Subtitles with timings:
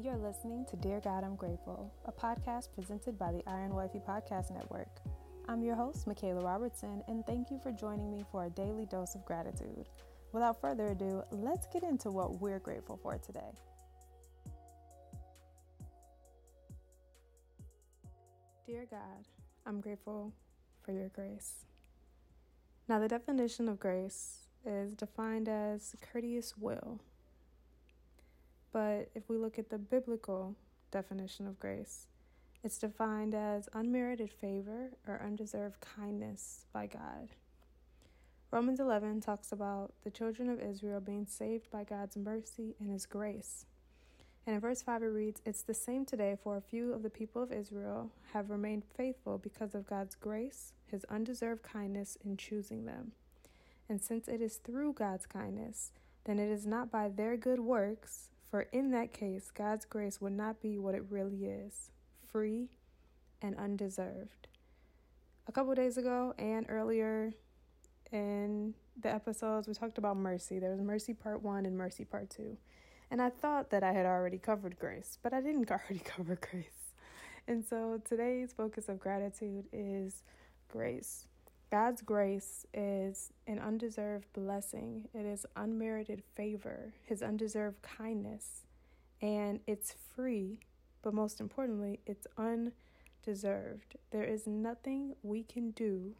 [0.00, 4.52] You're listening to Dear God, I'm Grateful, a podcast presented by the Iron Wifey Podcast
[4.52, 5.00] Network.
[5.48, 9.16] I'm your host, Michaela Robertson, and thank you for joining me for a daily dose
[9.16, 9.88] of gratitude.
[10.32, 13.50] Without further ado, let's get into what we're grateful for today.
[18.68, 19.26] Dear God,
[19.66, 20.32] I'm grateful
[20.84, 21.64] for your grace.
[22.88, 27.00] Now, the definition of grace is defined as courteous will
[28.72, 30.54] but if we look at the biblical
[30.90, 32.06] definition of grace,
[32.64, 37.28] it's defined as unmerited favor or undeserved kindness by God.
[38.50, 43.06] Romans 11 talks about the children of Israel being saved by God's mercy and His
[43.06, 43.66] grace.
[44.46, 47.10] And in verse 5 it reads, It's the same today, for a few of the
[47.10, 52.86] people of Israel have remained faithful because of God's grace, His undeserved kindness in choosing
[52.86, 53.12] them.
[53.88, 55.92] And since it is through God's kindness,
[56.24, 60.32] then it is not by their good works, for in that case, God's grace would
[60.32, 61.90] not be what it really is
[62.30, 62.68] free
[63.42, 64.48] and undeserved.
[65.46, 67.34] A couple days ago and earlier
[68.12, 70.58] in the episodes, we talked about mercy.
[70.58, 72.56] There was mercy part one and mercy part two.
[73.10, 76.94] And I thought that I had already covered grace, but I didn't already cover grace.
[77.46, 80.22] And so today's focus of gratitude is
[80.68, 81.26] grace.
[81.70, 88.62] God's grace is an undeserved blessing, it is unmerited favor, His undeserved kindness,
[89.20, 90.60] and it's free,
[91.02, 93.96] but most importantly, it's undeserved.
[94.10, 96.14] There is nothing we can do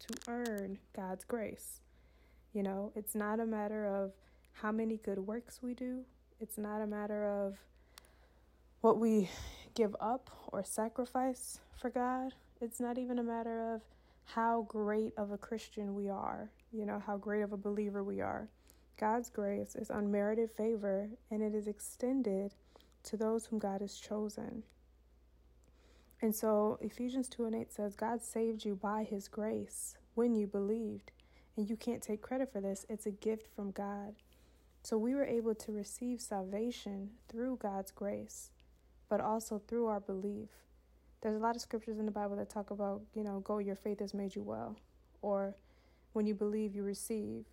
[0.00, 1.80] to earn God's grace.
[2.52, 4.12] You know, it's not a matter of
[4.52, 6.04] how many good works we do,
[6.40, 7.56] it's not a matter of
[8.82, 9.30] what we
[9.74, 13.80] give up or sacrifice for God, it's not even a matter of
[14.34, 18.20] how great of a Christian we are, you know, how great of a believer we
[18.20, 18.48] are.
[19.00, 22.54] God's grace is unmerited favor and it is extended
[23.04, 24.64] to those whom God has chosen.
[26.20, 30.46] And so Ephesians 2 and 8 says, God saved you by his grace when you
[30.46, 31.10] believed.
[31.56, 34.14] And you can't take credit for this, it's a gift from God.
[34.82, 38.50] So we were able to receive salvation through God's grace,
[39.08, 40.50] but also through our belief
[41.20, 43.74] there's a lot of scriptures in the Bible that talk about, you know, go, your
[43.74, 44.76] faith has made you well,
[45.22, 45.54] or
[46.12, 47.44] when you believe, you receive.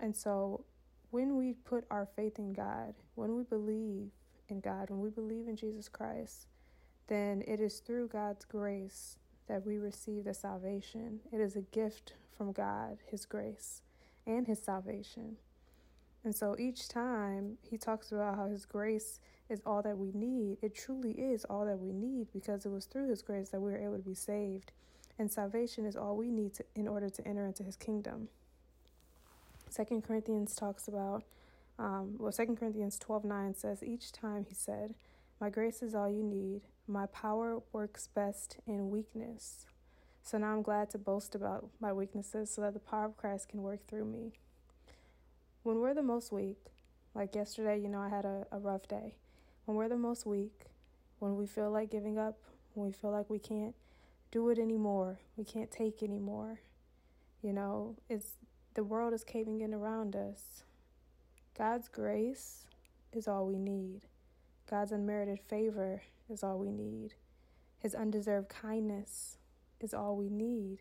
[0.00, 0.64] And so
[1.10, 4.10] when we put our faith in God, when we believe
[4.48, 6.46] in God, when we believe in Jesus Christ,
[7.06, 11.20] then it is through God's grace that we receive the salvation.
[11.32, 13.82] It is a gift from God, His grace
[14.26, 15.36] and His salvation.
[16.24, 19.20] And so each time he talks about how his grace
[19.50, 22.86] is all that we need, it truly is all that we need because it was
[22.86, 24.72] through his grace that we were able to be saved.
[25.18, 28.28] And salvation is all we need to, in order to enter into his kingdom.
[29.68, 31.24] Second Corinthians talks about,
[31.78, 34.94] um, well, Second Corinthians 12 9 says, Each time he said,
[35.40, 36.62] My grace is all you need.
[36.88, 39.66] My power works best in weakness.
[40.22, 43.48] So now I'm glad to boast about my weaknesses so that the power of Christ
[43.50, 44.32] can work through me.
[45.64, 46.58] When we're the most weak,
[47.14, 49.16] like yesterday, you know, I had a, a rough day.
[49.64, 50.66] When we're the most weak,
[51.20, 52.36] when we feel like giving up,
[52.74, 53.74] when we feel like we can't
[54.30, 56.60] do it anymore, we can't take anymore,
[57.42, 58.32] you know, it's
[58.74, 60.64] the world is caving in around us.
[61.56, 62.66] God's grace
[63.14, 64.02] is all we need.
[64.68, 67.14] God's unmerited favor is all we need.
[67.78, 69.38] His undeserved kindness
[69.80, 70.80] is all we need.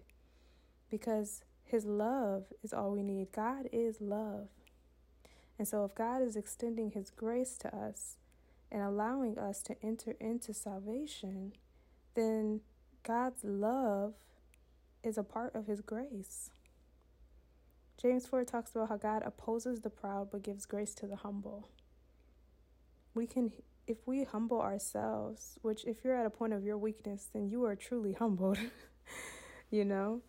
[0.90, 3.32] Because His love is all we need.
[3.32, 4.50] God is love.
[5.58, 8.18] And so, if God is extending His grace to us
[8.72, 11.54] and allowing us to enter into salvation,
[12.16, 12.62] then
[13.04, 14.14] God's love
[15.04, 16.50] is a part of His grace.
[18.02, 21.70] James 4 talks about how God opposes the proud but gives grace to the humble.
[23.14, 23.54] We can,
[23.88, 27.64] if we humble ourselves, which if you're at a point of your weakness, then you
[27.66, 28.58] are truly humbled.
[29.72, 30.22] you know,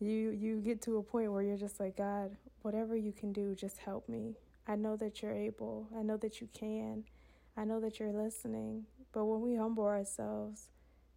[0.00, 3.54] you you get to a point where you're just like, God, whatever you can do,
[3.54, 4.36] just help me.
[4.68, 5.88] I know that you're able.
[5.98, 7.04] I know that you can.
[7.56, 8.84] I know that you're listening.
[9.12, 10.68] But when we humble ourselves,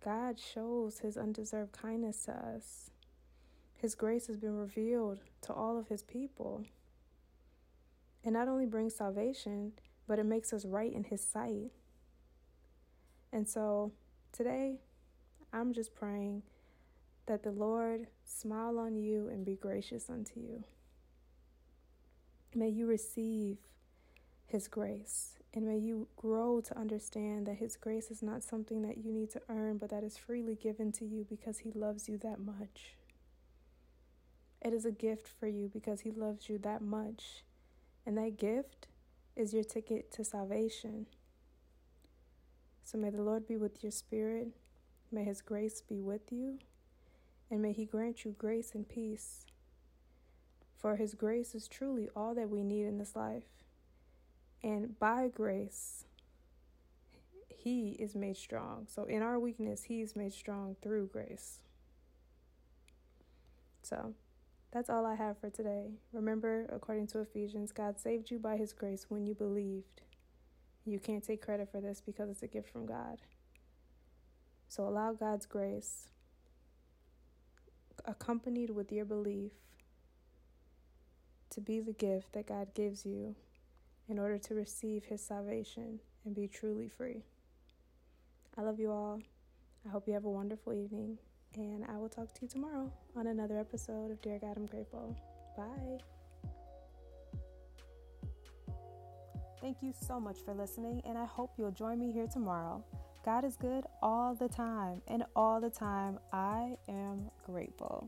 [0.03, 2.91] God shows his undeserved kindness to us.
[3.75, 6.63] His grace has been revealed to all of his people.
[8.23, 9.73] It not only brings salvation,
[10.07, 11.71] but it makes us right in his sight.
[13.33, 13.91] And so
[14.31, 14.79] today,
[15.51, 16.43] I'm just praying
[17.25, 20.63] that the Lord smile on you and be gracious unto you.
[22.53, 23.57] May you receive
[24.45, 28.97] His grace and may you grow to understand that His grace is not something that
[28.97, 32.17] you need to earn, but that is freely given to you because He loves you
[32.19, 32.95] that much.
[34.61, 37.43] It is a gift for you because He loves you that much.
[38.05, 38.87] And that gift
[39.35, 41.07] is your ticket to salvation.
[42.83, 44.49] So may the Lord be with your spirit.
[45.11, 46.59] May his grace be with you.
[47.49, 49.45] And may he grant you grace and peace.
[50.81, 53.43] For his grace is truly all that we need in this life.
[54.63, 56.05] And by grace,
[57.49, 58.87] he is made strong.
[58.89, 61.59] So in our weakness, he is made strong through grace.
[63.83, 64.13] So
[64.71, 65.91] that's all I have for today.
[66.13, 70.01] Remember, according to Ephesians, God saved you by his grace when you believed.
[70.85, 73.19] You can't take credit for this because it's a gift from God.
[74.67, 76.07] So allow God's grace,
[78.05, 79.51] accompanied with your belief,
[81.51, 83.35] to be the gift that God gives you
[84.09, 87.23] in order to receive his salvation and be truly free.
[88.57, 89.21] I love you all.
[89.85, 91.17] I hope you have a wonderful evening,
[91.55, 95.15] and I will talk to you tomorrow on another episode of Dear God, I'm Grateful.
[95.57, 95.97] Bye.
[99.61, 102.83] Thank you so much for listening, and I hope you'll join me here tomorrow.
[103.23, 108.07] God is good all the time, and all the time I am grateful.